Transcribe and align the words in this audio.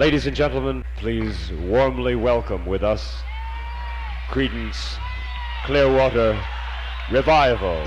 Ladies 0.00 0.26
and 0.26 0.34
gentlemen, 0.34 0.82
please 0.96 1.52
warmly 1.52 2.14
welcome 2.14 2.64
with 2.64 2.82
us 2.82 3.22
Credence 4.28 4.98
Clearwater 5.62 6.40
Revival. 7.10 7.84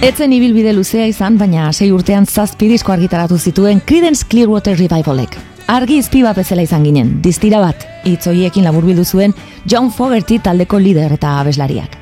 Etzen 0.00 0.32
ibilbide 0.32 0.70
luzea 0.72 1.04
izan, 1.04 1.34
baina 1.36 1.66
sei 1.76 1.90
urtean 1.92 2.24
zazpi 2.24 2.70
disko 2.70 2.92
argitaratu 2.94 3.36
zituen 3.36 3.82
Creedence 3.84 4.24
Clearwater 4.24 4.78
Revivalek. 4.78 5.34
Argi 5.68 5.98
izpi 6.00 6.22
bat 6.24 6.38
bezala 6.40 6.64
izan 6.64 6.86
ginen, 6.88 7.10
distira 7.20 7.60
bat, 7.60 7.84
itzoiekin 8.08 8.64
laburbildu 8.64 9.04
zuen 9.04 9.34
John 9.68 9.90
Fogerty 9.92 10.38
taldeko 10.40 10.80
lider 10.80 11.12
eta 11.18 11.34
abeslariak. 11.42 11.98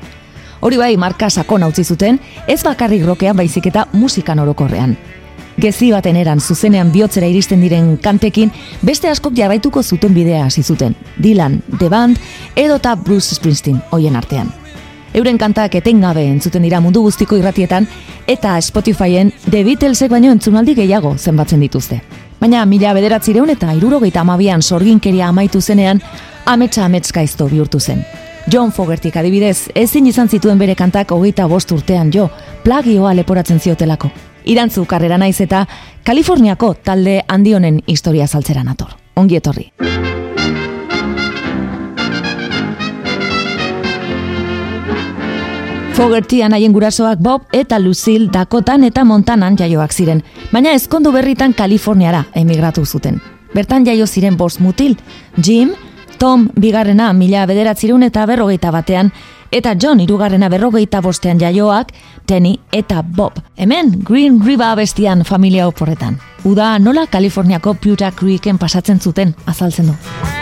Hori 0.63 0.79
bai, 0.79 0.93
marka 0.95 1.27
sakon 1.29 1.67
utzi 1.67 1.83
zuten, 1.83 2.21
ez 2.47 2.61
bakarrik 2.63 3.03
rokean 3.03 3.35
baizik 3.35 3.67
eta 3.67 3.83
musikan 3.91 4.39
orokorrean. 4.39 4.95
Gezi 5.59 5.91
baten 5.91 6.15
eran 6.15 6.39
zuzenean 6.39 6.93
bihotzera 6.95 7.27
iristen 7.27 7.59
diren 7.67 7.97
kantekin, 7.99 8.55
beste 8.81 9.11
askok 9.11 9.35
jarraituko 9.35 9.83
zuten 9.83 10.15
bidea 10.15 10.45
hasi 10.45 10.63
zuten. 10.63 10.95
Dylan, 11.19 11.59
The 11.77 11.91
Band, 11.91 12.23
edota 12.55 12.95
Bruce 12.95 13.35
Springsteen, 13.35 13.83
hoien 13.91 14.15
artean. 14.15 14.55
Euren 15.13 15.37
kantak 15.37 15.73
etengabe 15.75 16.23
entzuten 16.29 16.63
dira 16.63 16.79
mundu 16.79 17.01
guztiko 17.01 17.37
irratietan 17.37 17.87
eta 18.27 18.59
Spotifyen 18.61 19.31
The 19.49 19.63
Beatlesek 19.65 20.11
baino 20.11 20.31
entzunaldi 20.31 20.75
gehiago 20.77 21.15
zenbatzen 21.17 21.59
dituzte. 21.65 22.01
Baina 22.39 22.63
mila 22.65 22.93
bederatzireun 22.93 23.49
eta 23.49 23.73
irurogeita 23.73 24.21
amabian 24.21 24.61
sorginkeria 24.61 25.27
amaitu 25.27 25.61
zenean, 25.61 26.01
ametsa 26.45 26.85
ametskaizto 26.85 27.49
bihurtu 27.49 27.79
zen. 27.79 28.05
John 28.51 28.71
Fogertik 28.71 29.17
adibidez, 29.17 29.69
ezin 29.75 30.07
izan 30.07 30.29
zituen 30.29 30.57
bere 30.57 30.75
kantak 30.75 31.11
hogeita 31.11 31.47
bost 31.47 31.71
urtean 31.71 32.13
jo, 32.13 32.29
plagioa 32.63 33.13
leporatzen 33.13 33.59
ziotelako. 33.59 34.09
Irantzu 34.45 34.85
karrera 34.85 35.17
naiz 35.17 35.39
eta 35.41 35.65
Kaliforniako 36.03 36.73
talde 36.83 37.19
handionen 37.27 37.83
historia 37.87 38.27
saltzera 38.27 38.63
nator. 38.63 38.95
Ongi 39.15 39.35
etorri. 39.35 39.71
Fogerty 45.99 46.41
anaien 46.41 46.71
gurasoak 46.71 47.19
Bob 47.19 47.41
eta 47.51 47.77
Lucille 47.77 48.29
Dakotan 48.31 48.85
eta 48.87 49.03
Montanan 49.03 49.57
jaioak 49.59 49.91
ziren, 49.91 50.21
baina 50.53 50.71
ezkondu 50.71 51.11
berritan 51.11 51.51
Kaliforniara 51.51 52.21
emigratu 52.39 52.85
zuten. 52.85 53.17
Bertan 53.51 53.83
jaio 53.83 54.07
ziren 54.07 54.37
bost 54.37 54.61
mutil, 54.63 54.95
Jim, 55.43 55.73
Tom 56.17 56.47
bigarrena 56.55 57.11
mila 57.11 57.43
bederatzirun 57.51 58.07
eta 58.07 58.25
berrogeita 58.31 58.71
batean, 58.71 59.11
eta 59.51 59.75
John 59.75 59.99
irugarrena 59.99 60.47
berrogeita 60.47 61.01
bostean 61.03 61.39
jaioak, 61.39 61.91
Tenny 62.25 62.55
eta 62.71 63.03
Bob. 63.03 63.43
Hemen, 63.57 63.99
Green 63.99 64.39
River 64.39 64.77
bestian 64.79 65.25
familia 65.25 65.67
oporretan. 65.67 66.15
Uda 66.45 66.77
nola 66.79 67.07
Kaliforniako 67.07 67.73
Puta 67.73 68.13
Creeken 68.15 68.57
pasatzen 68.57 69.01
zuten 69.03 69.35
azaltzen 69.45 69.91
du. 69.91 70.38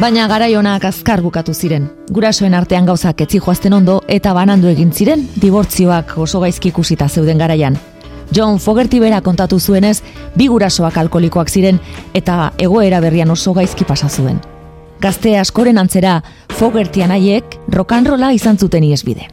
Baina 0.00 0.24
garaionak 0.32 0.86
azkar 0.88 1.20
bukatu 1.20 1.52
ziren. 1.52 1.90
Gurasoen 2.08 2.54
artean 2.56 2.86
gauzak 2.88 3.18
etzi 3.20 3.36
joazten 3.36 3.74
ondo 3.76 3.98
eta 4.08 4.30
banandu 4.32 4.70
egin 4.70 4.94
ziren, 4.96 5.26
dibortzioak 5.42 6.14
oso 6.24 6.40
gaizki 6.40 6.70
ikusita 6.70 7.08
zeuden 7.08 7.36
garaian. 7.36 7.76
John 8.32 8.56
Fogerty 8.58 8.96
bera 9.02 9.18
kontatu 9.20 9.58
zuenez, 9.60 9.98
bi 10.36 10.46
gurasoak 10.48 10.96
alkolikoak 11.02 11.52
ziren 11.52 11.82
eta 12.14 12.54
egoera 12.56 13.02
berrian 13.04 13.30
oso 13.36 13.52
gaizki 13.52 13.84
pasa 13.84 14.08
zuen. 14.08 14.40
Gazte 15.04 15.36
askoren 15.36 15.76
antzera, 15.76 16.22
Fogerty 16.48 17.04
anaiek 17.04 17.58
rokanrola 17.68 18.32
izan 18.32 18.56
zuten 18.56 18.88
iesbide. 18.88 19.28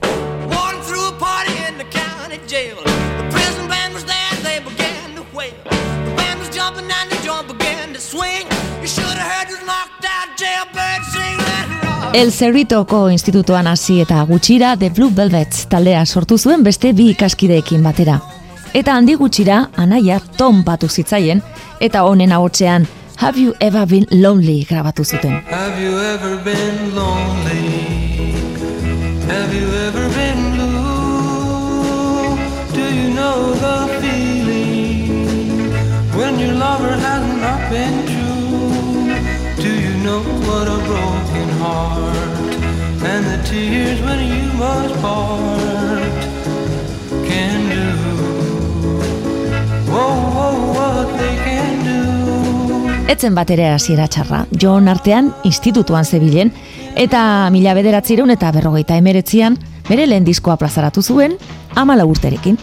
El 12.13 12.31
Cerritoko 12.31 13.09
institutoan 13.11 13.67
hasi 13.67 13.99
eta 14.01 14.21
gutxira 14.25 14.75
The 14.77 14.89
Blue 14.89 15.11
Velvet 15.15 15.67
taldea 15.69 16.05
sortu 16.05 16.37
zuen 16.37 16.63
beste 16.63 16.93
bi 16.93 17.09
ikaskideekin 17.11 17.83
batera. 17.83 18.19
Eta 18.73 18.95
handi 18.95 19.15
gutxira 19.15 19.69
anaia 19.77 20.19
Tom 20.37 20.63
batu 20.63 20.87
zitzaien 20.87 21.43
eta 21.79 22.03
honen 22.03 22.31
ahotsean 22.31 22.87
Have 23.19 23.39
you 23.41 23.53
ever 23.59 23.85
been 23.87 24.05
lonely 24.11 24.65
grabatu 24.69 25.03
zuten. 25.03 25.41
Have 25.49 25.81
you 25.83 25.99
ever 25.99 26.37
been 26.43 26.95
lonely? 26.95 27.87
Have 29.27 29.53
you 29.53 29.67
ever 29.87 30.07
been 30.15 30.51
blue? 30.53 30.77
Do 32.73 32.85
you 32.95 33.09
know 33.13 33.53
the 33.55 33.87
feeling 34.01 35.71
when 36.15 36.39
your 36.39 36.53
lover 36.53 36.95
has 36.95 37.25
not 37.41 37.69
been 37.69 38.05
true? 38.05 38.37
Do 39.61 39.69
you 39.69 39.97
know 40.03 40.21
what 40.47 40.67
a 40.67 40.77
broken 40.85 41.16
heart 41.77 42.53
and 43.11 43.25
the 43.25 43.37
tears 43.49 44.01
when 44.01 44.19
you 44.31 44.45
must 44.61 44.95
part 45.01 46.19
can 47.29 47.69
do. 47.69 47.85
Whoa, 49.91 50.15
whoa, 50.35 50.55
what 50.77 51.07
they 51.19 51.35
can 51.45 51.73
do. 51.85 52.01
Etzen 53.13 53.37
bat 53.37 53.51
ere 53.55 53.69
hasiera 53.71 54.07
txarra, 54.11 54.45
John 54.51 54.89
artean 54.91 55.31
institutuan 55.47 56.05
zebilen, 56.05 56.51
eta 56.95 57.21
mila 57.55 57.75
bederatzireun 57.77 58.33
eta 58.35 58.51
berrogeita 58.51 58.97
emeretzian, 58.99 59.57
bere 59.87 60.07
lehen 60.09 60.27
diskoa 60.27 60.57
plazaratu 60.59 61.05
zuen, 61.05 61.37
amala 61.75 62.05
urterekin. 62.09 62.59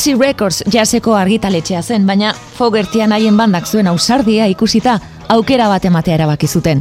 Fantasy 0.00 0.14
Records 0.18 0.62
jaseko 0.72 1.12
argitaletxea 1.12 1.82
zen, 1.82 2.06
baina 2.08 2.30
Fogertian 2.56 3.12
haien 3.12 3.36
bandak 3.36 3.66
zuen 3.68 3.86
ausardia 3.90 4.46
ikusita 4.48 4.94
aukera 5.28 5.66
bat 5.68 5.84
ematea 5.84 6.14
erabaki 6.14 6.48
zuten. 6.48 6.80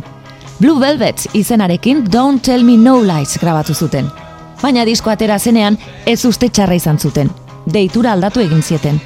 Blue 0.61 0.79
Velvet 0.79 1.25
izenarekin 1.33 2.05
Don't 2.09 2.41
Tell 2.41 2.63
Me 2.63 2.77
No 2.77 3.01
Lies 3.03 3.35
grabatu 3.41 3.75
zuten. 3.75 4.07
Baina 4.61 4.85
disko 4.87 5.11
atera 5.11 5.35
zenean 5.37 5.75
ez 6.05 6.23
uste 6.23 6.47
txarra 6.47 6.79
izan 6.79 6.99
zuten. 6.99 7.27
Deitura 7.65 8.13
aldatu 8.13 8.39
egin 8.39 8.63
zieten. 8.63 9.01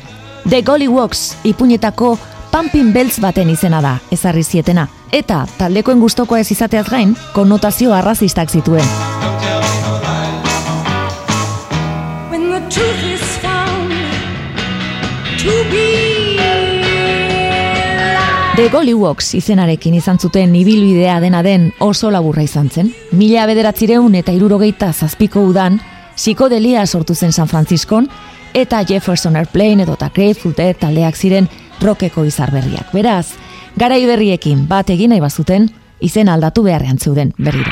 The 0.48 0.62
Golly 0.62 0.88
Walks 0.88 1.33
ipuñetako 1.44 2.19
Pumping 2.51 2.94
Bells 2.94 3.18
baten 3.19 3.50
izena 3.50 3.81
da, 3.81 3.98
ezarri 4.12 4.44
zietena. 4.44 4.88
Eta 5.12 5.48
taldekoen 5.57 6.00
gustoko 6.00 6.38
ez 6.38 6.51
izateaz 6.51 6.86
gain, 6.92 7.18
konnotazio 7.33 7.98
arrazistak 7.98 8.54
zituen. 8.54 8.86
Gollywalks 18.74 19.36
izenarekin 19.38 19.94
izan 19.94 20.18
zuten 20.18 20.56
ibilbidea 20.58 21.20
dena 21.22 21.44
den 21.46 21.68
oso 21.86 22.10
laburra 22.10 22.42
izan 22.42 22.72
zen. 22.74 22.88
Mila 23.14 23.44
bederatzireun 23.46 24.16
eta 24.18 24.34
irurogeita 24.34 24.88
zazpiko 24.94 25.44
udan, 25.46 25.78
psikodelia 26.16 26.88
sortu 26.88 27.14
zen 27.14 27.31
San 27.31 27.48
Franciscon, 27.52 28.08
eta 28.54 28.81
Jefferson 28.81 29.38
Airplane 29.38 29.86
edo 29.86 29.94
eta 29.94 30.10
Grateful 30.16 30.58
Dead 30.58 30.81
taldeak 30.81 31.16
ziren 31.16 31.52
rokeko 31.84 32.25
izar 32.25 32.50
berriak. 32.50 32.90
Beraz, 32.98 33.36
gara 33.78 34.02
berriekin 34.10 34.66
bat 34.68 34.90
egin 34.90 35.14
nahi 35.14 35.22
bazuten, 35.22 35.69
izen 36.02 36.30
aldatu 36.30 36.64
beharrean 36.64 36.98
zeuden 36.98 37.34
berriro. 37.38 37.69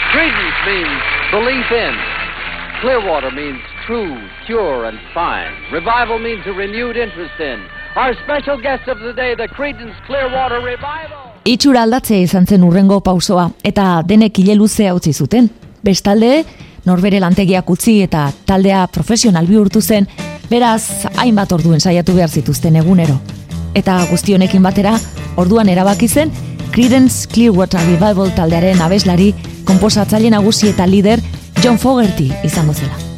Clearwater 2.81 3.31
means 3.33 3.61
true, 3.87 4.17
pure, 4.47 4.87
and 4.87 4.97
fine. 5.13 5.53
Revival 5.71 6.19
means 6.19 6.45
a 6.45 6.51
renewed 6.51 6.97
interest 6.97 7.39
in. 7.39 7.80
Our 7.93 8.15
special 8.23 8.57
guest 8.61 8.87
of 8.87 8.99
the 8.99 9.11
day, 9.11 9.35
the 9.35 9.49
Credence 9.49 9.93
Clearwater 10.07 10.61
Revival. 10.63 11.33
Itxura 11.43 11.81
aldatzea 11.83 12.21
izan 12.23 12.45
zen 12.47 12.63
urrengo 12.63 13.01
pausoa, 13.03 13.49
eta 13.67 13.99
denek 14.07 14.39
hile 14.39 14.55
luzea 14.55 14.93
utzi 14.95 15.11
zuten. 15.11 15.49
Bestalde, 15.83 16.45
norbere 16.87 17.19
lantegiak 17.19 17.67
utzi 17.69 17.97
eta 18.05 18.29
taldea 18.47 18.85
profesional 18.95 19.49
bihurtu 19.49 19.81
zen, 19.81 20.07
beraz, 20.47 21.09
hainbat 21.17 21.51
orduen 21.51 21.83
saiatu 21.83 22.15
behar 22.15 22.31
zituzten 22.31 22.79
egunero. 22.79 23.19
Eta 23.75 23.99
guztionekin 24.07 24.63
batera, 24.63 24.95
orduan 25.35 25.67
erabaki 25.67 26.07
zen, 26.07 26.31
Creedence 26.71 27.27
Clearwater 27.27 27.83
Revival 27.91 28.31
taldearen 28.39 28.79
abeslari, 28.79 29.33
komposatzaile 29.67 30.31
nagusi 30.31 30.71
eta 30.71 30.87
lider 30.87 31.19
John 31.59 31.77
Fogerty 31.77 32.31
izango 32.47 32.71
zela. 32.71 33.10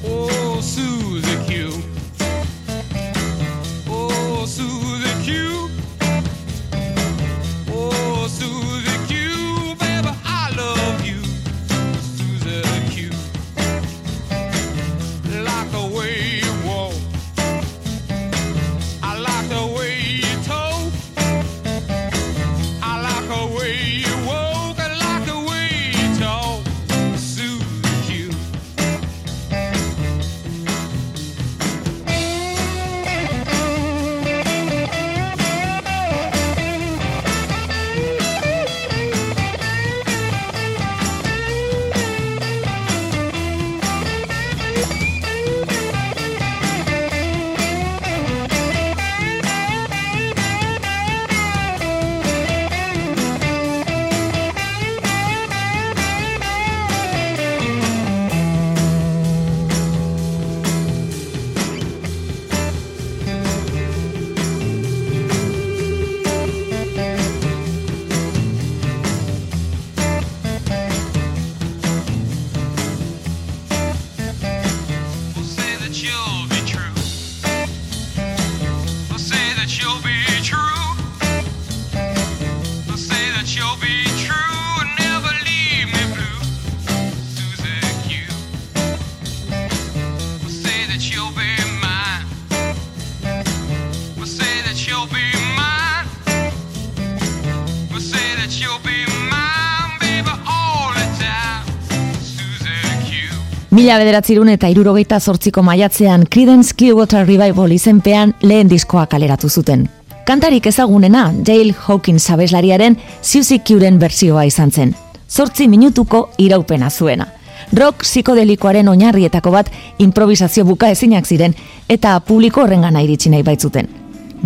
Mila 103.84 103.98
bederatzirun 104.00 104.48
eta 104.48 104.70
irurogeita 104.72 105.18
zortziko 105.20 105.60
maiatzean 105.68 106.22
Creedence 106.32 106.72
Clearwater 106.80 107.26
Revival 107.28 107.74
izenpean 107.76 108.30
lehen 108.40 108.70
diskoa 108.72 109.02
kaleratu 109.12 109.50
zuten. 109.50 109.82
Kantarik 110.24 110.70
ezagunena 110.72 111.26
Dale 111.36 111.76
Hawkins 111.76 112.30
abeslariaren 112.32 112.96
Susie 113.22 113.60
Qren 113.60 113.98
bersioa 114.00 114.46
izan 114.48 114.72
zen. 114.72 114.94
Zortzi 115.28 115.68
minutuko 115.68 116.30
iraupena 116.38 116.90
zuena. 116.90 117.28
Rock 117.76 118.06
psikodelikoaren 118.08 118.88
oinarrietako 118.88 119.52
bat 119.52 119.74
improvisazio 120.00 120.64
buka 120.64 120.88
ezinak 120.96 121.28
ziren 121.28 121.52
eta 121.90 122.16
publiko 122.22 122.64
horrengana 122.64 123.04
iritsi 123.04 123.36
nahi 123.36 123.44
baitzuten. 123.44 123.92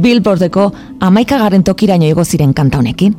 Billboardeko 0.02 0.72
amaikagarren 1.00 1.64
tokiraino 1.64 2.10
igo 2.10 2.26
ziren 2.26 2.58
kanta 2.58 2.82
honekin. 2.82 3.14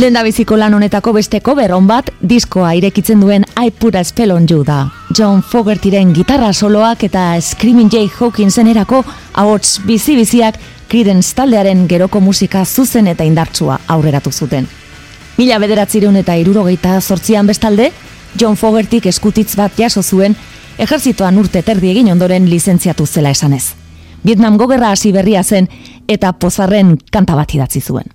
Lenda 0.00 0.22
biziko 0.24 0.56
lan 0.56 0.72
honetako 0.72 1.12
beste 1.12 1.42
cover 1.44 1.74
on 1.76 1.84
bat 1.84 2.06
diskoa 2.24 2.70
irekitzen 2.78 3.20
duen 3.20 3.42
I 3.60 3.68
Put 3.70 3.98
a 3.98 4.04
Spell 4.04 4.30
on 4.32 4.46
You 4.48 4.62
da. 4.64 4.86
John 5.12 5.42
Fogertyren 5.44 6.14
gitarra 6.16 6.54
soloak 6.54 7.02
eta 7.04 7.24
Screaming 7.44 7.92
Jay 7.92 8.08
Hawkinsen 8.08 8.70
erako 8.72 9.02
ahots 9.34 9.74
bizi-biziak 9.84 10.56
Creedence 10.88 11.34
taldearen 11.36 11.84
geroko 11.88 12.22
musika 12.24 12.64
zuzen 12.64 13.10
eta 13.12 13.26
indartsua 13.28 13.76
aurreratu 13.88 14.32
zuten. 14.32 14.70
Mila 15.36 15.58
bederatzireun 15.60 16.16
eta 16.16 16.38
irurogeita 16.40 16.96
zortzian 17.00 17.46
bestalde, 17.46 17.90
John 18.40 18.56
Fogertik 18.56 19.10
eskutitz 19.12 19.52
bat 19.60 19.76
jaso 19.76 20.02
zuen, 20.02 20.38
ejerzitoan 20.78 21.36
urte 21.44 21.60
terdi 21.62 21.92
egin 21.92 22.08
ondoren 22.14 22.48
lizentziatu 22.48 23.04
zela 23.04 23.36
esanez. 23.36 23.74
Vietnam 24.24 24.56
gogerra 24.56 24.94
hasi 24.96 25.12
berria 25.12 25.44
zen 25.44 25.68
eta 26.08 26.32
pozarren 26.32 26.96
kanta 27.12 27.36
bat 27.36 27.52
idatzi 27.52 27.84
zuen. 27.84 28.08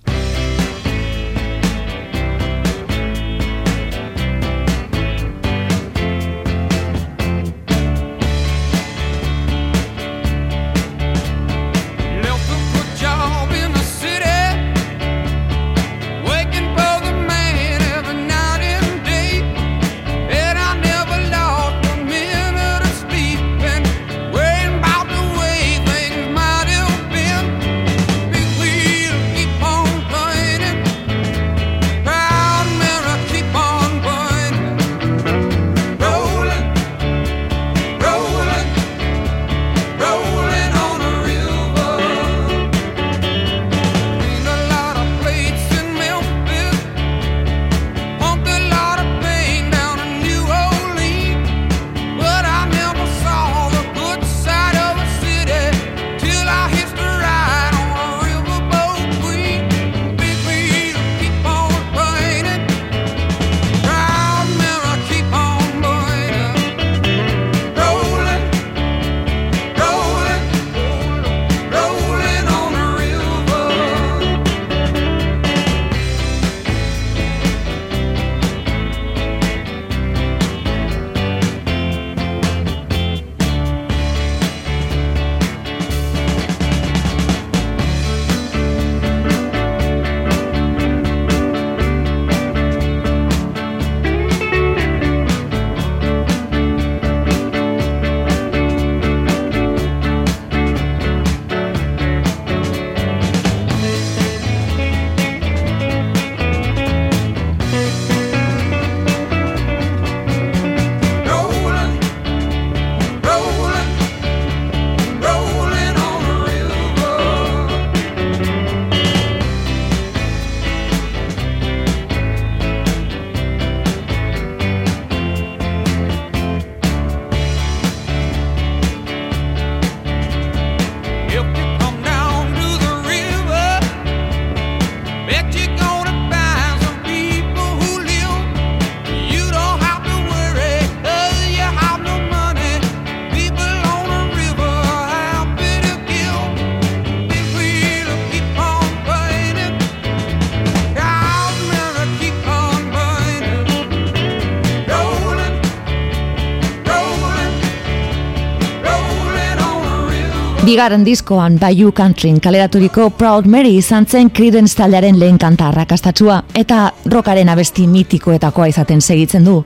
Bigarren 160.66 161.04
diskoan 161.06 161.60
Bayou 161.60 161.92
Countryn 161.92 162.40
kaleraturiko 162.42 163.10
Proud 163.14 163.46
Mary 163.46 163.76
izan 163.78 164.06
zen 164.06 164.32
Creedence 164.34 164.74
taldearen 164.74 165.14
lehen 165.20 165.36
kanta 165.38 165.68
arrakastatsua 165.68 166.40
eta 166.58 166.88
rockaren 167.06 167.48
abesti 167.48 167.86
mitikoetakoa 167.86 168.66
izaten 168.72 169.00
segitzen 169.00 169.46
du. 169.46 169.60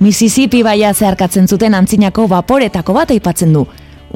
Mississippi 0.00 0.64
baia 0.66 0.90
zeharkatzen 0.94 1.46
zuten 1.46 1.74
antzinako 1.78 2.26
vaporetako 2.28 2.98
bat 2.98 3.14
aipatzen 3.14 3.54
du. 3.54 3.62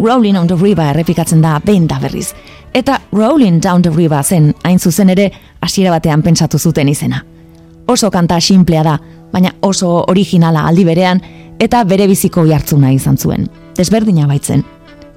Rolling 0.03 0.39
on 0.41 0.51
the 0.51 0.59
River 0.59 0.91
errepikatzen 0.91 1.41
da 1.43 1.61
behin 1.65 1.87
da 1.87 2.01
berriz. 2.03 2.33
Eta 2.75 2.99
Rolling 3.13 3.63
down 3.63 3.83
the 3.83 3.95
River 3.95 4.25
zen 4.25 4.55
hain 4.65 4.79
zuzen 4.79 5.15
ere 5.15 5.31
hasiera 5.61 5.95
batean 5.95 6.23
pentsatu 6.23 6.59
zuten 6.59 6.89
izena. 6.89 7.23
Oso 7.87 8.11
kanta 8.11 8.41
sinplea 8.41 8.83
da, 8.83 8.99
baina 9.33 9.55
oso 9.63 10.03
originala 10.09 10.67
aldi 10.67 10.85
berean 10.85 11.23
eta 11.61 11.85
bere 11.85 12.09
biziko 12.11 12.43
jartzuna 12.45 12.91
izan 12.91 13.19
zuen. 13.19 13.47
Desberdina 13.77 14.27
baitzen. 14.27 14.74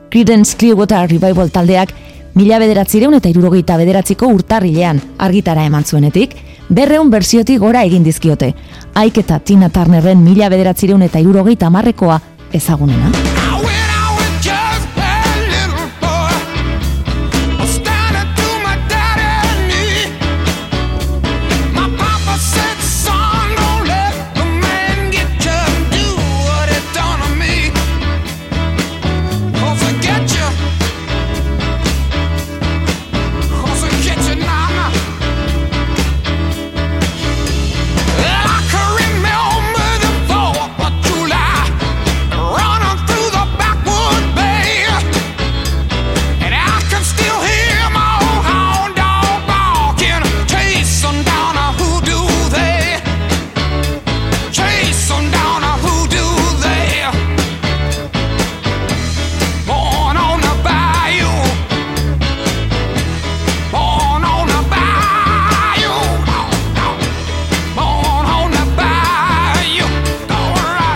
Creedence 0.10 0.56
Clearwater 0.58 1.10
Revival 1.10 1.50
taldeak 1.52 1.94
mila 2.38 2.60
bederatzireun 2.62 3.18
eta 3.18 3.32
irurogeita 3.32 3.78
bederatziko 3.80 4.30
urtarrilean 4.30 5.02
argitara 5.18 5.66
eman 5.66 5.86
zuenetik, 5.86 6.36
berreun 6.70 7.10
berziotik 7.10 7.60
gora 7.64 7.84
egin 7.88 8.06
dizkiote. 8.06 8.54
Aik 8.94 9.24
eta 9.24 9.40
Tina 9.40 9.72
Turnerren 9.74 10.24
mila 10.24 10.52
bederatzireun 10.54 11.08
eta 11.10 11.20
irurogeita 11.24 11.72
marrekoa 11.74 12.22
ezagunena. 12.54 13.47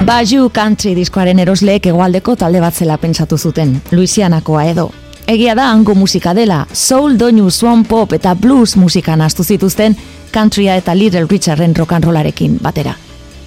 Bayou 0.06 0.50
Country 0.50 0.96
diskoaren 0.98 1.40
erosleek 1.40 1.86
hegoaldeko 1.92 2.34
talde 2.36 2.62
bat 2.62 2.74
zela 2.74 2.96
pentsatu 2.98 3.38
zuten, 3.38 3.76
Louisianakoa 3.92 4.64
edo. 4.72 4.88
Egia 5.30 5.54
da 5.56 5.68
hango 5.70 5.94
musika 5.96 6.34
dela, 6.34 6.64
soul, 6.74 7.20
doinu, 7.20 7.52
swan 7.52 7.84
pop 7.86 8.14
eta 8.18 8.34
blues 8.34 8.76
musika 8.78 9.16
nastu 9.16 9.44
zituzten 9.44 9.96
countrya 10.34 10.76
eta 10.82 10.96
Little 10.98 11.28
Richarden 11.30 11.76
rock 11.76 11.94
and 11.94 12.04
rollarekin 12.04 12.58
batera. 12.62 12.96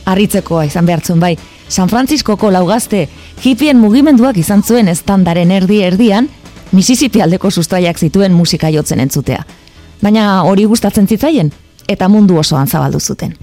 Arritzekoa 0.07 0.65
izan 0.69 0.87
behartzen 0.87 1.19
bai, 1.21 1.37
San 1.69 1.89
Franciscoko 1.89 2.53
laugazte 2.53 3.09
hippien 3.43 3.81
mugimenduak 3.81 4.39
izan 4.39 4.63
zuen 4.63 4.89
estandaren 4.89 5.51
erdi 5.51 5.81
erdian, 5.83 6.29
Mississippi 6.73 7.23
aldeko 7.23 7.51
sustraiak 7.51 7.99
zituen 7.99 8.33
musika 8.33 8.71
jotzen 8.71 9.01
entzutea. 9.01 9.43
Baina 10.03 10.43
hori 10.45 10.65
gustatzen 10.71 11.09
zitzaien, 11.09 11.51
eta 11.89 12.09
mundu 12.09 12.39
osoan 12.39 12.69
zabaldu 12.69 13.01
zuten. 13.01 13.35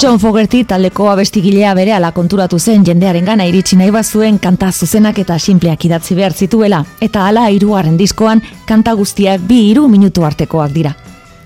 John 0.00 0.20
Fogerty 0.20 0.62
taldeko 0.64 1.08
abestigilea 1.10 1.72
berehala 1.74 2.12
konturatu 2.14 2.58
zen 2.58 2.84
jendearen 2.86 3.24
gana 3.26 3.46
iritsi 3.48 3.74
nahi 3.76 3.90
bazuen 3.90 4.36
kanta 4.38 4.68
zuzenak 4.70 5.16
eta 5.18 5.38
simpleak 5.38 5.84
idatzi 5.88 6.14
behar 6.14 6.32
zituela, 6.32 6.84
eta 7.00 7.24
hala 7.26 7.48
hirugarren 7.50 7.96
diskoan 7.98 8.42
kanta 8.66 8.92
guztiak 8.94 9.42
bi 9.48 9.58
hiru 9.70 9.88
minutu 9.88 10.22
artekoak 10.24 10.70
dira. 10.70 10.92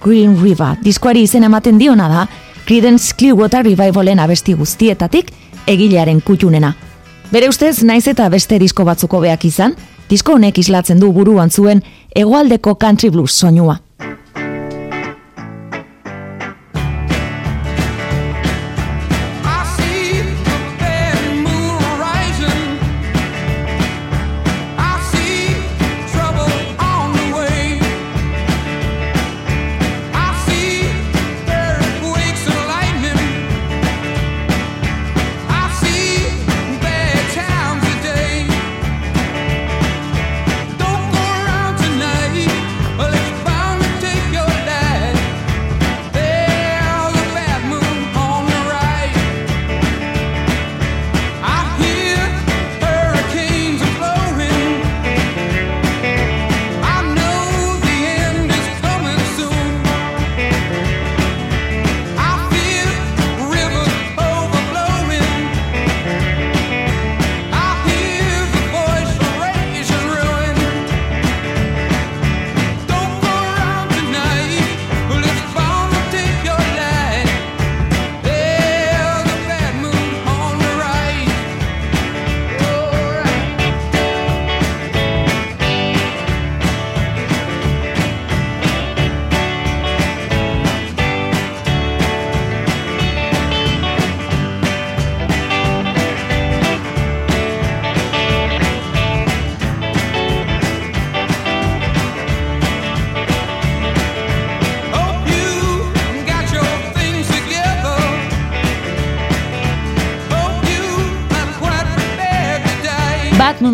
Green 0.04 0.36
River 0.42 0.76
diskoari 0.84 1.22
izen 1.22 1.48
ematen 1.48 1.78
diona 1.78 2.08
da, 2.12 2.26
Creedence 2.66 3.14
Clearwater 3.16 3.64
Revivalen 3.64 4.20
abesti 4.20 4.52
guztietatik 4.52 5.32
egilearen 5.66 6.20
kutxunena. 6.20 6.74
Bere 7.32 7.48
ustez, 7.48 7.82
naiz 7.82 8.04
eta 8.08 8.28
beste 8.28 8.58
disko 8.60 8.84
batzuko 8.84 9.22
beak 9.24 9.46
izan, 9.48 9.72
disko 10.10 10.36
honek 10.36 10.58
islatzen 10.58 11.00
du 11.00 11.12
buruan 11.12 11.50
zuen 11.50 11.80
hegoaldeko 12.14 12.74
country 12.74 13.08
blues 13.08 13.32
soinua. 13.32 13.80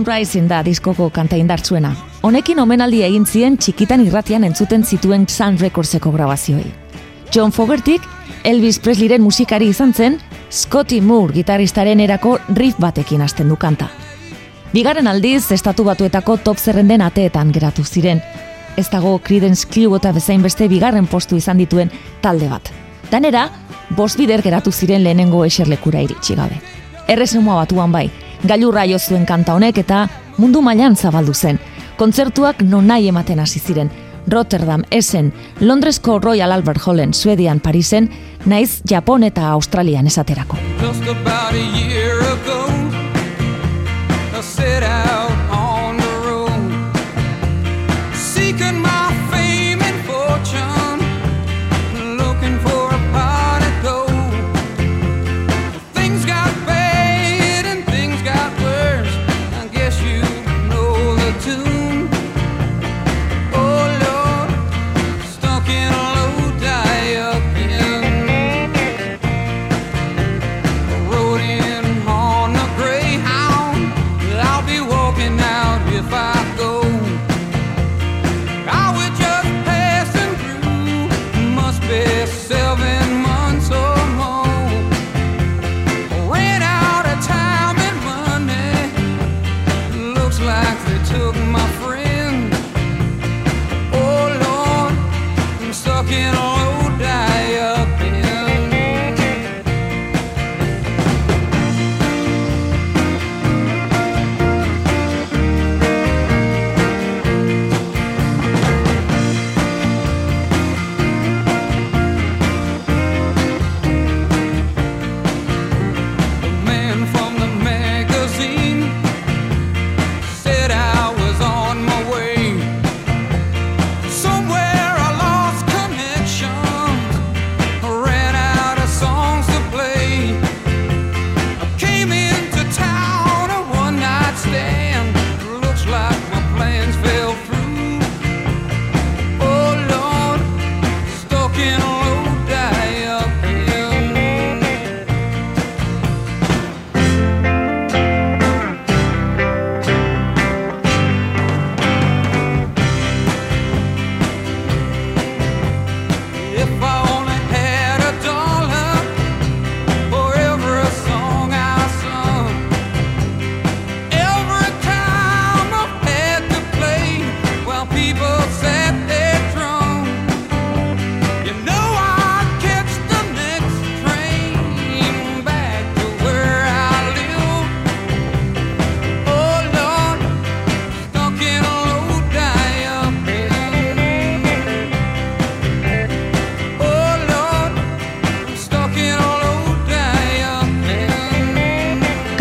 Rising 0.08 0.48
da 0.48 0.62
diskoko 0.64 1.10
kanta 1.12 1.36
indartsuena. 1.36 1.92
Honekin 2.24 2.60
omenaldi 2.62 3.02
egin 3.04 3.26
zien 3.26 3.58
txikitan 3.60 4.00
irratian 4.06 4.44
entzuten 4.44 4.84
zituen 4.84 5.26
Sun 5.28 5.58
Recordseko 5.60 6.12
grabazioi. 6.12 6.64
John 7.34 7.52
Fogertik 7.52 8.02
Elvis 8.44 8.78
Presleyren 8.80 9.22
musikari 9.22 9.68
izan 9.68 9.92
zen, 9.92 10.18
Scotty 10.50 11.00
Moore 11.00 11.34
gitaristaren 11.34 12.00
erako 12.00 12.38
riff 12.56 12.78
batekin 12.80 13.20
hasten 13.20 13.48
du 13.48 13.56
kanta. 13.56 13.90
Bigarren 14.72 15.08
aldiz, 15.08 15.50
estatu 15.52 15.84
batuetako 15.84 16.38
top 16.44 16.58
zerrenden 16.58 17.02
ateetan 17.02 17.52
geratu 17.52 17.84
ziren. 17.84 18.22
Ez 18.76 18.88
dago 18.88 19.18
Creedence 19.18 19.68
Clearwater 19.68 20.14
bezain 20.14 20.42
beste 20.42 20.68
bigarren 20.68 21.06
postu 21.06 21.36
izan 21.36 21.58
dituen 21.58 21.90
talde 22.22 22.48
bat. 22.48 22.72
Danera, 23.10 23.48
bost 23.96 24.16
bider 24.16 24.42
geratu 24.42 24.72
ziren 24.72 25.04
lehenengo 25.04 25.44
eserlekura 25.44 26.00
iritsi 26.00 26.36
gabe. 26.36 26.60
Erresumua 27.08 27.56
batuan 27.62 27.92
bai, 27.92 28.08
gailurra 28.44 28.84
jo 28.86 28.98
zuen 28.98 29.26
kanta 29.26 29.54
honek 29.54 29.78
eta 29.78 30.08
mundu 30.38 30.62
mailan 30.62 30.96
zabaldu 30.96 31.34
zen. 31.34 31.58
Kontzertuak 31.96 32.62
non 32.62 32.86
nahi 32.86 33.08
ematen 33.08 33.40
hasi 33.40 33.58
ziren. 33.60 33.90
Rotterdam, 34.28 34.84
Essen, 34.90 35.32
Londresko 35.60 36.18
Royal 36.18 36.52
Albert 36.52 36.82
Hallen, 36.86 37.14
Suedian, 37.14 37.60
Parisen, 37.60 38.10
naiz 38.44 38.82
Japon 38.84 39.24
eta 39.24 39.52
Australian 39.52 40.06
esaterako. 40.06 40.58
Just 40.80 41.02
about 41.08 41.54
a 41.54 41.64
year 41.78 42.20
ago, 42.20 42.66
I 44.36 44.42
set 44.42 44.82
out 44.82 45.32
on 45.50 45.77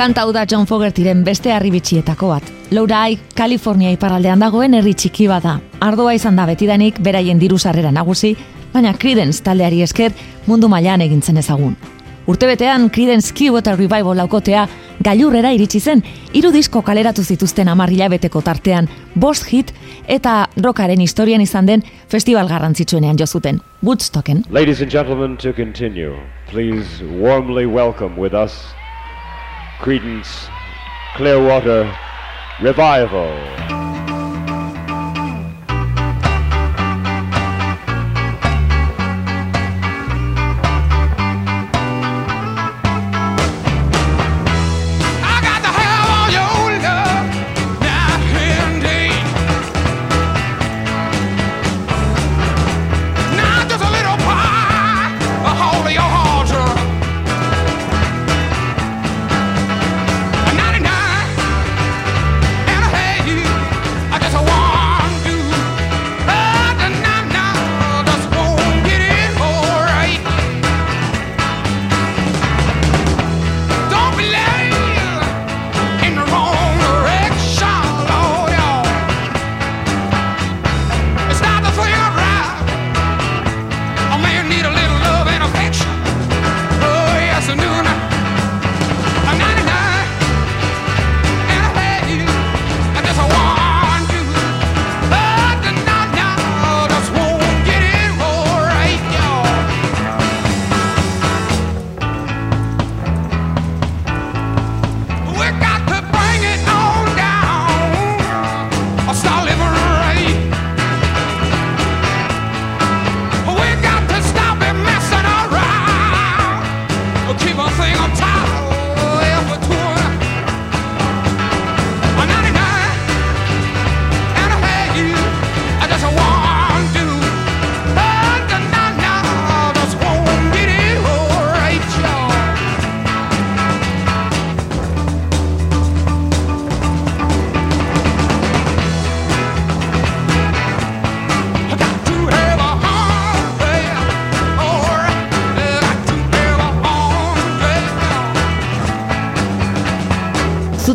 Kanta 0.08 0.22
hau 0.24 0.30
da 0.32 0.46
John 0.48 0.64
Fogertiren 0.64 1.26
beste 1.28 1.52
harribitxietako 1.52 2.30
bat. 2.32 2.52
Lourai, 2.72 3.18
Kalifornia 3.36 3.90
iparraldean 3.92 4.40
dagoen 4.40 4.78
herri 4.78 4.94
txiki 4.96 5.26
bada. 5.28 5.58
Ardoa 5.84 6.14
izan 6.16 6.40
da 6.40 6.46
betidanik 6.48 7.02
beraien 7.04 7.42
diru 7.42 7.58
sarrera 7.60 7.92
nagusi, 7.92 8.32
baina 8.72 8.94
Creedence 8.96 9.44
taldeari 9.44 9.82
esker 9.84 10.16
mundu 10.46 10.70
mailan 10.72 11.04
egintzen 11.04 11.42
ezagun. 11.44 11.76
Urtebetean 12.24 12.88
Creedence 12.88 13.36
Clearwater 13.36 13.76
Revival 13.76 14.16
laukotea 14.22 14.64
gailurrera 15.04 15.52
iritsi 15.52 15.84
zen, 15.84 16.06
hiru 16.32 16.54
disko 16.56 16.86
kaleratu 16.88 17.28
zituzten 17.28 17.68
hamar 17.68 17.92
hilabeteko 17.92 18.40
tartean, 18.48 18.88
bost 19.14 19.52
hit 19.52 19.76
eta 20.08 20.40
rockaren 20.56 21.04
historian 21.04 21.44
izan 21.44 21.68
den 21.68 21.84
festival 22.08 22.48
garrantzitsuenean 22.48 23.20
jo 23.20 23.28
zuten, 23.28 23.60
Woodstocken. 23.84 24.46
Ladies 24.50 24.80
and 24.80 24.90
gentlemen, 24.90 25.36
to 25.36 25.52
continue, 25.52 26.16
please 26.50 27.04
warmly 27.04 27.66
welcome 27.66 28.16
with 28.16 28.32
us 28.34 28.64
Credence 29.80 30.50
Clearwater 31.14 31.96
Revival. 32.60 33.87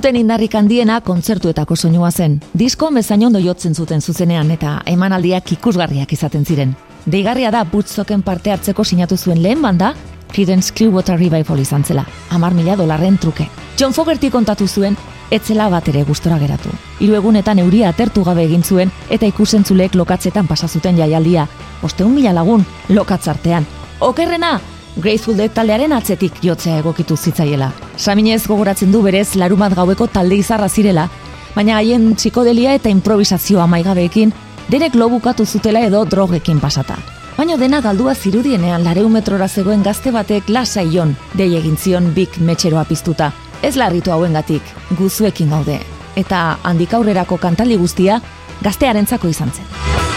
Zuten 0.02 0.16
indarrik 0.18 0.56
handiena 0.58 0.96
kontzertuetako 1.06 1.76
soinua 1.76 2.08
zen. 2.10 2.32
Disko 2.58 2.88
bezain 2.90 3.22
ondo 3.22 3.38
jotzen 3.38 3.76
zuten 3.78 4.00
zuzenean 4.02 4.48
eta 4.50 4.72
emanaldiak 4.90 5.52
ikusgarriak 5.54 6.12
izaten 6.16 6.42
ziren. 6.44 6.72
Deigarria 7.06 7.52
da 7.54 7.60
Woodstocken 7.72 8.24
parte 8.26 8.50
hartzeko 8.50 8.82
sinatu 8.82 9.16
zuen 9.16 9.38
lehen 9.44 9.62
banda, 9.62 9.92
Creedence 10.32 10.74
Clearwater 10.74 11.20
Revival 11.20 11.62
izan 11.62 11.84
zela, 11.84 12.02
amar 12.30 12.52
mila 12.52 12.74
dolarren 12.74 13.16
truke. 13.16 13.46
John 13.78 13.94
Fogerty 13.94 14.30
kontatu 14.30 14.66
zuen, 14.66 14.98
etzela 15.30 15.68
bat 15.70 15.86
ere 15.86 16.02
gustora 16.02 16.40
geratu. 16.42 16.74
Hiru 16.98 17.14
egunetan 17.20 17.62
euria 17.62 17.94
atertu 17.94 18.24
gabe 18.24 18.42
egin 18.42 18.64
zuen 18.64 18.90
eta 19.08 19.30
ikusentzulek 19.30 19.94
lokatzetan 19.94 20.50
pasa 20.50 20.66
zuten 20.66 20.98
jaialdia. 20.98 21.46
Osteun 21.82 22.10
mila 22.10 22.34
lagun 22.34 22.66
lokatzartean. 22.88 23.70
Okerrena, 24.00 24.56
Grateful 24.96 25.36
Dead 25.36 25.52
taldearen 25.54 25.92
atzetik 25.96 26.42
jotzea 26.44 26.76
egokitu 26.82 27.16
zitzaiela. 27.16 27.70
Saminez 27.96 28.42
gogoratzen 28.46 28.92
du 28.92 29.00
berez 29.02 29.34
larumat 29.40 29.72
gaueko 29.74 30.06
talde 30.06 30.36
izarra 30.36 30.68
zirela, 30.68 31.06
baina 31.54 31.78
haien 31.78 32.10
txikodelia 32.16 32.74
eta 32.76 32.92
improvisazioa 32.92 33.66
maigabeekin 33.66 34.34
denek 34.68 34.94
lo 34.94 35.08
bukatu 35.08 35.46
zutela 35.46 35.80
edo 35.80 36.04
drogekin 36.04 36.60
pasata. 36.60 36.98
Baina 37.38 37.56
dena 37.56 37.80
galdua 37.80 38.14
zirudienean 38.14 38.84
lareun 38.84 39.12
metrora 39.12 39.48
zegoen 39.48 39.82
gazte 39.82 40.12
batek 40.12 40.52
lasai 40.52 40.90
jon, 40.92 41.16
dei 41.34 41.54
egin 41.56 41.76
zion 41.76 42.12
bik 42.14 42.36
metxeroa 42.38 42.84
piztuta. 42.84 43.32
Ez 43.62 43.76
larritu 43.76 44.12
hauengatik, 44.12 44.62
guzuekin 44.98 45.50
gaude. 45.50 45.80
Eta 46.16 46.58
handik 46.62 46.92
aurrerako 46.92 47.38
kantali 47.40 47.80
guztia 47.80 48.20
gaztearentzako 48.62 49.32
izan 49.32 49.56
zen. 49.56 50.11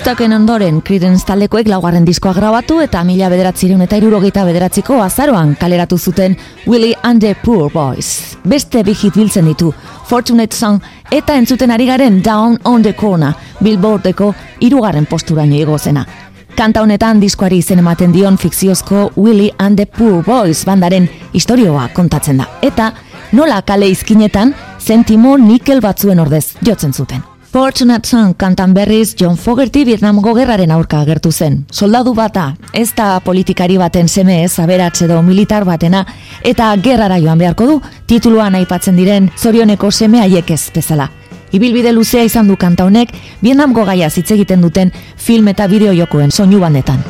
Woodstocken 0.00 0.32
ondoren 0.32 0.78
Creedence 0.80 1.26
taldekoek 1.28 1.66
laugarren 1.68 2.06
diskoa 2.08 2.30
grabatu 2.32 2.78
eta 2.80 3.02
mila 3.04 3.26
bederatzireun 3.28 3.82
eta 3.84 3.98
irurogeita 4.00 4.46
bederatziko 4.48 4.96
azaroan 5.04 5.50
kaleratu 5.60 5.98
zuten 5.98 6.38
Willie 6.64 6.94
and 7.02 7.20
the 7.20 7.34
Poor 7.44 7.68
Boys. 7.68 8.38
Beste 8.48 8.80
bi 8.80 8.94
hit 8.96 9.12
biltzen 9.12 9.44
ditu, 9.50 9.74
Fortunate 10.08 10.56
Song 10.56 10.80
eta 11.12 11.36
entzuten 11.36 11.70
ari 11.70 11.84
garen 11.90 12.22
Down 12.24 12.56
on 12.64 12.80
the 12.80 12.94
Corner, 12.96 13.34
Billboardeko 13.60 14.32
irugarren 14.64 15.04
posturaino 15.04 15.58
igo 15.58 15.76
zena. 15.78 16.06
Kanta 16.56 16.80
honetan 16.80 17.20
diskoari 17.20 17.58
izen 17.60 17.82
ematen 17.84 18.14
dion 18.16 18.38
fikziozko 18.40 19.10
Willie 19.18 19.52
and 19.58 19.76
the 19.76 19.84
Poor 19.84 20.24
Boys 20.24 20.64
bandaren 20.64 21.10
istorioa 21.34 21.90
kontatzen 21.92 22.40
da. 22.40 22.48
Eta 22.62 22.94
nola 23.32 23.60
kale 23.68 23.92
izkinetan 23.92 24.54
zentimo 24.80 25.36
nikel 25.36 25.84
batzuen 25.84 26.24
ordez 26.24 26.54
jotzen 26.64 26.96
zuten. 26.96 27.29
Fortunate 27.52 28.06
Son 28.06 28.32
kantan 28.34 28.74
berriz 28.74 29.16
John 29.16 29.36
Fogerty 29.36 29.84
Vietnamgo 29.84 30.34
gerraren 30.36 30.70
aurka 30.70 31.00
agertu 31.00 31.32
zen. 31.32 31.64
Soldadu 31.70 32.12
bata, 32.14 32.54
ez 32.72 32.92
da 32.94 33.18
politikari 33.24 33.74
baten 33.76 34.06
seme 34.08 34.44
ez, 34.44 34.52
aberatze 34.62 35.08
edo 35.08 35.18
militar 35.26 35.66
batena, 35.66 36.04
eta 36.44 36.70
gerrara 36.78 37.18
joan 37.18 37.42
beharko 37.42 37.66
du, 37.66 37.80
tituluan 38.06 38.54
aipatzen 38.54 38.94
diren 38.94 39.32
zorioneko 39.36 39.90
seme 39.90 40.22
haiek 40.22 40.54
ez 40.54 40.70
bezala. 40.70 41.10
Ibilbide 41.50 41.90
luzea 41.90 42.22
izan 42.22 42.46
du 42.46 42.54
kanta 42.54 42.86
honek, 42.86 43.10
Vietnamgo 43.42 43.84
gaia 43.84 44.14
hitz 44.14 44.30
egiten 44.30 44.62
duten 44.62 44.92
film 45.16 45.48
eta 45.50 45.66
bideo 45.66 45.92
jokoen 45.92 46.30
soinu 46.30 46.62
bandetan. 46.62 47.02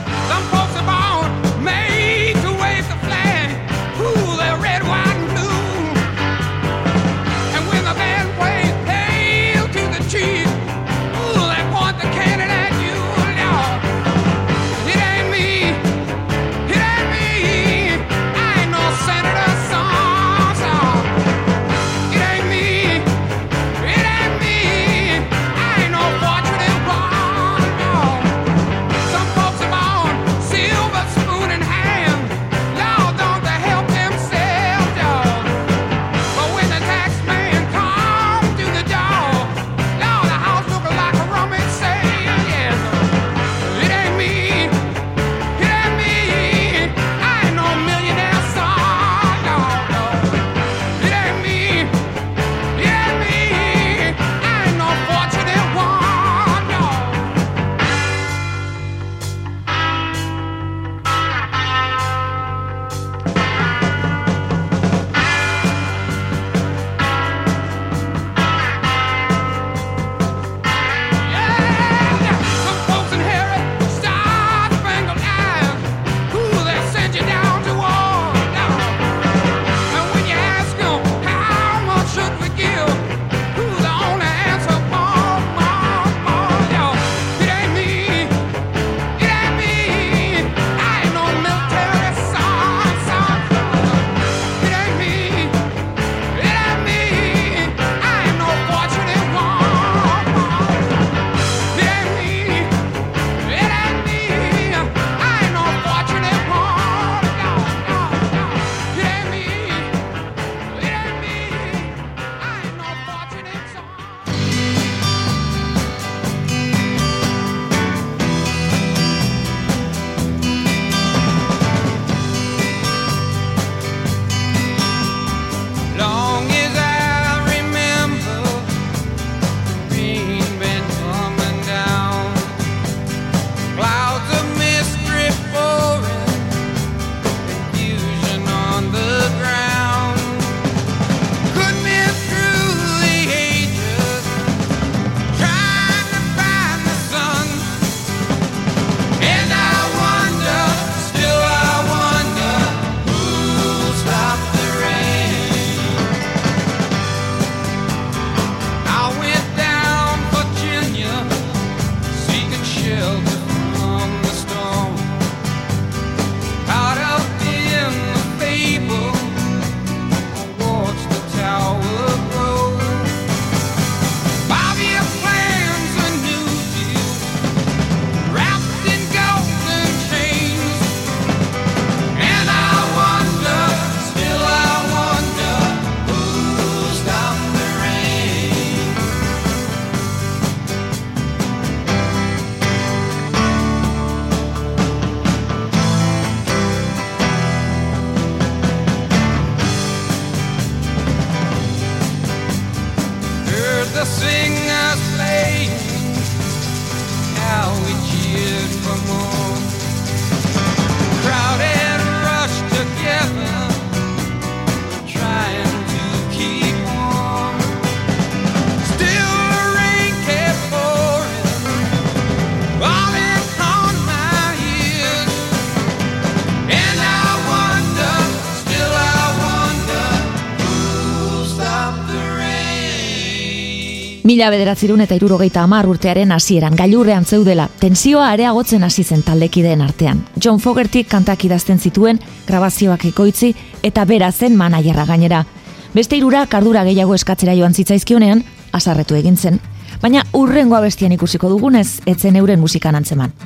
Mila 234.40 234.54
bederatzirun 234.54 235.02
eta 235.04 235.12
irurogeita 235.18 235.60
amar 235.66 235.84
urtearen 235.84 236.30
hasieran 236.32 236.72
gailurrean 236.72 237.26
zeudela, 237.28 237.66
tensioa 237.82 238.30
areagotzen 238.32 238.86
hasi 238.86 239.04
zen 239.04 239.20
taldekideen 239.22 239.82
artean. 239.84 240.22
John 240.40 240.62
Fogerty 240.64 241.02
kantak 241.04 241.44
idazten 241.44 241.76
zituen, 241.78 242.22
grabazioak 242.48 243.04
ekoitzi 243.10 243.52
eta 243.84 244.06
bera 244.08 244.32
zen 244.32 244.56
manajerra 244.56 245.04
gainera. 245.04 245.44
Beste 245.92 246.16
irura 246.16 246.46
kardura 246.46 246.88
gehiago 246.88 247.14
eskatzera 247.20 247.52
joan 247.58 247.76
zitzaizkionean, 247.76 248.40
asarretu 248.72 249.20
egin 249.20 249.36
zen. 249.36 249.60
Baina 250.00 250.24
urrengoa 250.32 250.80
bestian 250.88 251.12
ikusiko 251.12 251.52
dugunez, 251.52 252.00
etzen 252.06 252.40
euren 252.40 252.64
musikan 252.64 252.96
antzeman. 252.96 253.36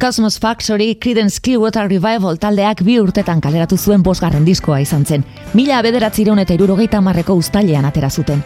Cosmos 0.00 0.38
Factory 0.38 0.96
Creedence 0.98 1.40
Clearwater 1.42 1.86
Revival 1.86 2.38
taldeak 2.40 2.80
bi 2.80 2.94
urtetan 2.98 3.40
kaleratu 3.44 3.76
zuen 3.76 4.00
bosgarren 4.00 4.46
diskoa 4.46 4.78
izan 4.80 5.02
zen. 5.04 5.26
Mila 5.52 5.82
bederatzireun 5.84 6.40
eta 6.40 6.54
irurogeita 6.56 7.02
marreko 7.04 7.36
ustailean 7.36 7.84
atera 7.84 8.08
zuten. 8.08 8.40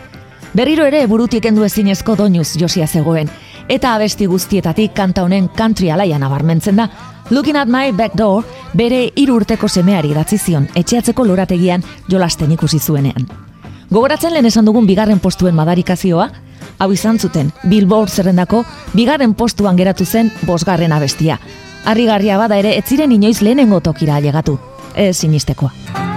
Berriro 0.53 0.83
ere 0.91 1.05
burutik 1.07 1.47
endu 1.47 1.63
ezinezko 1.63 2.17
doinuz 2.19 2.57
josia 2.59 2.89
zegoen, 2.89 3.31
eta 3.69 3.95
abesti 3.95 4.27
guztietatik 4.27 4.97
kanta 4.99 5.23
honen 5.23 5.47
country 5.55 5.93
alaia 5.95 6.19
nabarmentzen 6.19 6.83
da. 6.83 6.89
Looking 7.31 7.57
at 7.57 7.69
my 7.69 7.93
back 7.93 8.19
door, 8.19 8.43
bere 8.75 9.13
hiru 9.15 9.39
urteko 9.39 9.69
semeari 9.69 10.11
idatzi 10.11 10.39
zion, 10.39 10.67
etxeatzeko 10.75 11.25
lorategian 11.25 11.87
jolasten 12.11 12.51
ikusi 12.51 12.81
zuenean. 12.81 13.31
Gogoratzen 13.95 14.35
lehen 14.35 14.51
esan 14.51 14.67
dugun 14.67 14.89
bigarren 14.91 15.21
postuen 15.23 15.55
madarikazioa, 15.55 16.31
hau 16.79 16.91
izan 16.93 17.18
zuten, 17.18 17.53
Billboard 17.64 18.11
zerrendako 18.11 18.64
bigarren 18.95 19.35
postuan 19.35 19.77
geratu 19.77 20.05
zen 20.05 20.33
bosgarren 20.47 20.93
abestia. 20.93 21.39
Harrigarria 21.85 22.39
bada 22.41 22.57
ere, 22.57 22.77
ez 22.79 22.85
ziren 22.89 23.12
inoiz 23.12 23.41
lehenengo 23.43 23.81
tokira 23.81 24.16
ailegatu. 24.16 24.59
Ez 24.95 25.16
sinistekoa. 25.16 26.14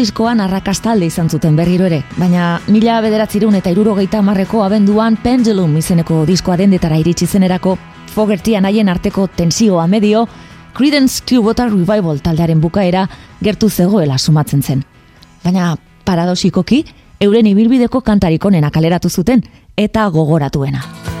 diskoan 0.00 0.40
arrakastalde 0.40 1.04
izan 1.10 1.28
zuten 1.28 1.56
berriro 1.58 1.84
ere, 1.84 2.00
baina 2.16 2.54
mila 2.72 3.00
bederatzirun 3.04 3.58
eta 3.58 3.72
irurogeita 3.74 4.22
marreko 4.24 4.62
abenduan 4.64 5.18
Pendulum 5.20 5.76
izeneko 5.76 6.22
diskoa 6.28 6.56
dendetara 6.56 6.96
iritsi 7.00 7.28
zenerako, 7.28 7.76
Fogertian 8.14 8.64
haien 8.64 8.88
arteko 8.88 9.26
tensioa 9.36 9.86
medio, 9.86 10.26
Creedence 10.76 11.22
Clearwater 11.26 11.68
Revival 11.68 12.22
taldearen 12.24 12.60
bukaera 12.60 13.06
gertu 13.44 13.68
zegoela 13.68 14.18
sumatzen 14.18 14.62
zen. 14.62 14.84
Baina 15.44 15.74
paradosikoki, 16.04 16.84
euren 17.20 17.46
ibilbideko 17.52 18.00
kantarik 18.00 18.44
onena 18.44 18.70
kaleratu 18.70 19.10
zuten 19.10 19.44
eta 19.76 20.08
gogoratuena. 20.08 21.19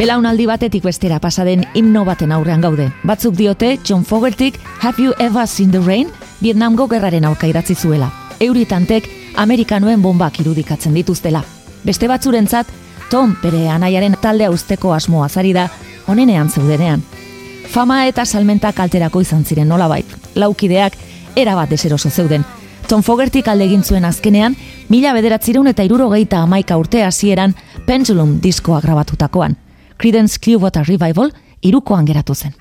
Belaunaldi 0.00 0.46
batetik 0.48 0.86
bestera 0.88 1.18
pasaden 1.20 1.66
himno 1.76 2.06
baten 2.06 2.30
aurrean 2.32 2.62
gaude. 2.64 2.86
Batzuk 3.04 3.34
diote 3.36 3.74
John 3.84 4.06
Fogertik 4.08 4.54
Have 4.80 5.02
You 5.02 5.12
Ever 5.18 5.46
Seen 5.46 5.70
The 5.70 5.80
Rain? 5.84 6.08
Vietnamgo 6.40 6.86
gerraren 6.88 7.26
aurka 7.28 7.46
idatzi 7.50 7.74
zuela. 7.74 8.08
Euritantek 8.40 9.10
Amerikanoen 9.36 10.00
bombak 10.00 10.40
irudikatzen 10.40 10.96
dituztela. 10.96 11.44
Beste 11.84 12.08
batzurentzat, 12.08 12.72
Tom 13.10 13.36
bere 13.42 13.66
anaiaren 13.68 14.16
taldea 14.22 14.48
usteko 14.50 14.94
asmoa 14.96 15.28
zari 15.28 15.52
da, 15.52 15.68
honenean 16.06 16.48
zeudenean. 16.48 17.04
Fama 17.68 18.06
eta 18.08 18.24
salmenta 18.24 18.72
kalterako 18.72 19.20
izan 19.20 19.44
ziren 19.44 19.68
nolabait. 19.68 20.06
Laukideak, 20.34 20.96
erabat 21.36 21.76
deseroso 21.76 22.08
zeuden. 22.08 22.46
Tom 22.88 23.02
Fogertik 23.02 23.48
alde 23.52 23.68
egin 23.68 23.84
zuen 23.84 24.08
azkenean, 24.08 24.56
mila 24.88 25.12
bederatzireun 25.12 25.68
eta 25.68 25.84
irurogeita 25.84 26.40
amaika 26.40 26.80
urte 26.80 27.04
hasieran 27.04 27.54
Pendulum 27.84 28.38
diskoa 28.40 28.80
grabatutakoan. 28.80 29.60
Credence 30.00 30.38
Clearwater 30.40 30.86
Revival 30.88 31.28
irukoan 31.60 32.06
geratu 32.08 32.34
zen. 32.34 32.54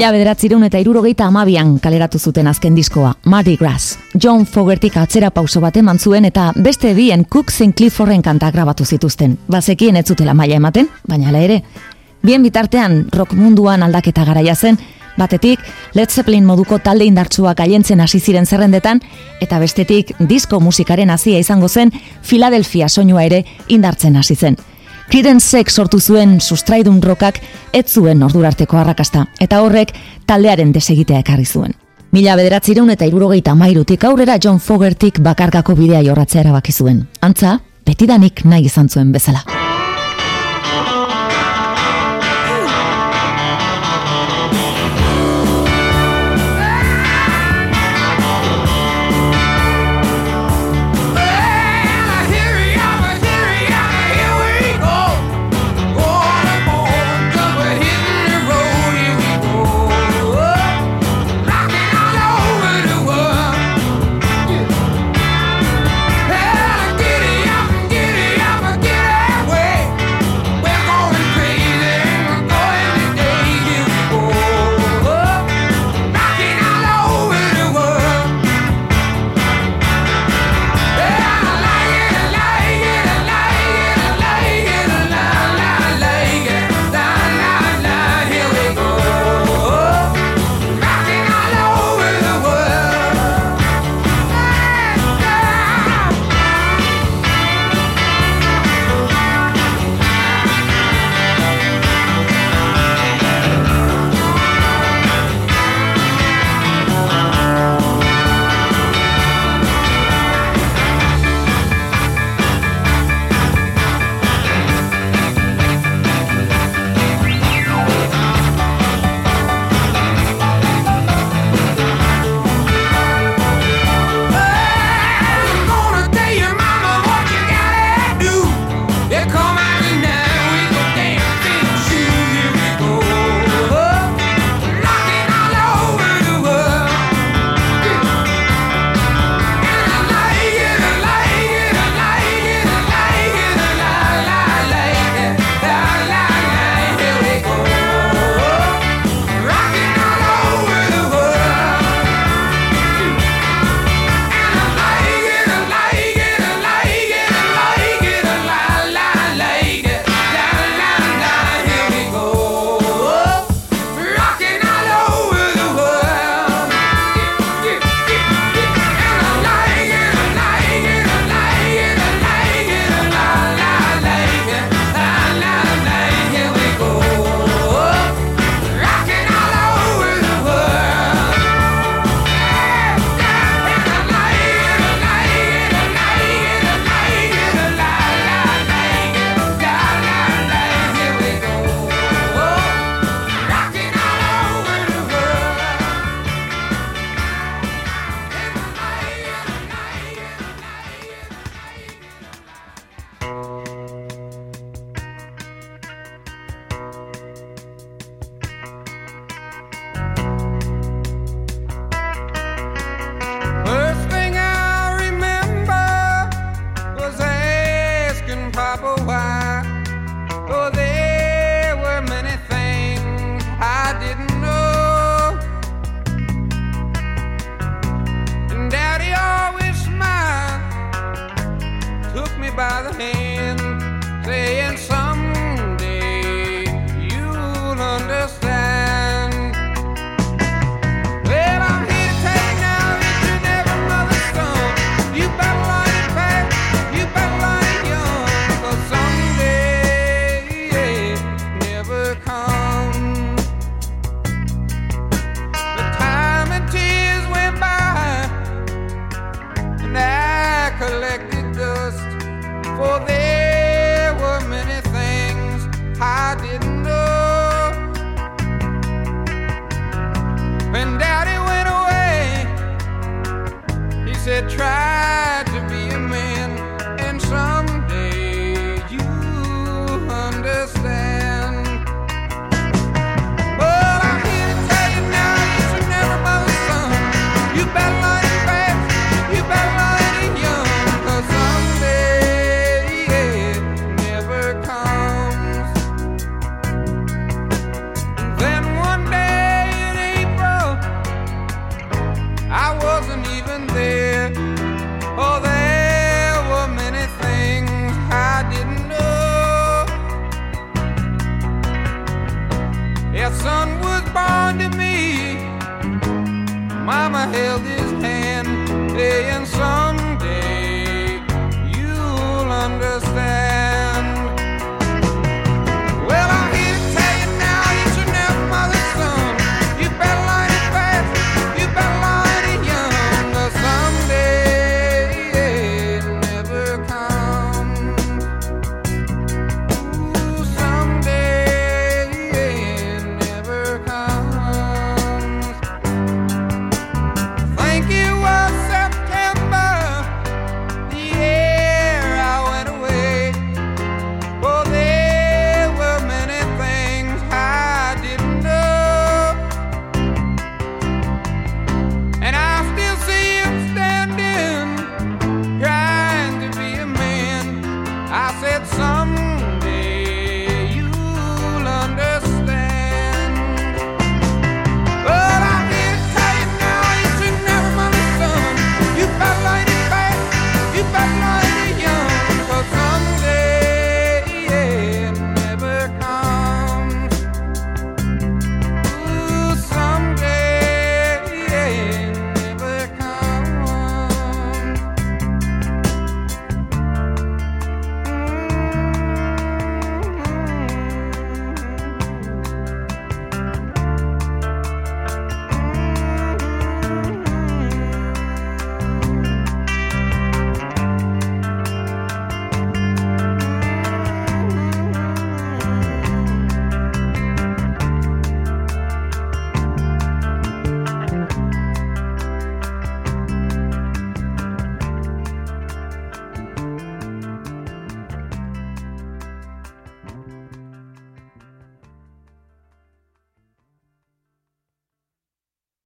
Mila 0.00 0.14
bederatzireun 0.14 0.62
eta 0.64 0.78
irurogeita 0.80 1.26
amabian 1.28 1.74
kaleratu 1.78 2.16
zuten 2.18 2.46
azken 2.48 2.72
diskoa, 2.72 3.10
Mardi 3.28 3.58
Gras. 3.60 3.98
John 4.14 4.46
Fogertik 4.48 4.94
atzera 4.96 5.28
pauso 5.28 5.60
bat 5.60 5.76
eman 5.76 5.98
zuen 6.00 6.24
eta 6.24 6.46
beste 6.56 6.94
bien 6.96 7.26
Cook 7.28 7.50
St. 7.52 7.74
Cliffordren 7.76 8.22
kanta 8.24 8.48
grabatu 8.50 8.86
zituzten. 8.86 9.36
Bazekien 9.46 10.00
ez 10.00 10.06
zutela 10.08 10.32
maila 10.32 10.56
ematen, 10.56 10.88
baina 11.06 11.28
hala 11.28 11.44
ere. 11.44 11.60
Bien 12.22 12.42
bitartean, 12.42 13.10
rock 13.12 13.36
munduan 13.36 13.82
aldaketa 13.82 14.24
garaia 14.24 14.54
zen, 14.56 14.80
batetik 15.18 15.60
Led 15.92 16.08
Zeppelin 16.08 16.48
moduko 16.48 16.78
talde 16.78 17.04
indartsuak 17.04 17.60
gaientzen 17.60 18.00
hasi 18.00 18.24
ziren 18.24 18.46
zerrendetan 18.46 19.04
eta 19.44 19.60
bestetik 19.60 20.16
disko 20.18 20.64
musikaren 20.64 21.10
hasia 21.10 21.44
izango 21.44 21.68
zen 21.68 21.92
Philadelphia 22.22 22.88
soinua 22.88 23.28
ere 23.28 23.44
indartzen 23.68 24.16
hasi 24.16 24.34
zen. 24.34 24.56
Creedence 25.10 25.64
sortu 25.68 25.98
zuen 25.98 26.36
sustraidun 26.40 27.00
rockak 27.02 27.40
ez 27.74 27.86
zuen 27.90 28.22
ordurarteko 28.22 28.78
arrakasta, 28.78 29.24
eta 29.42 29.58
horrek 29.64 29.90
taldearen 30.26 30.70
desegitea 30.70 31.18
ekarri 31.24 31.44
zuen. 31.44 31.74
Mila 32.14 32.36
bederatzireun 32.38 32.90
eta 32.94 33.08
irurogeita 33.10 33.56
mairutik 33.58 34.04
aurrera 34.06 34.38
John 34.38 34.60
Fogertik 34.62 35.18
bakarkako 35.18 35.74
bidea 35.74 36.04
jorratzea 36.06 36.44
erabaki 36.44 36.72
zuen. 36.72 37.08
Antza, 37.20 37.58
betidanik 37.86 38.44
nahi 38.44 38.70
izan 38.70 38.88
zuen 38.88 39.10
bezala. 39.10 39.59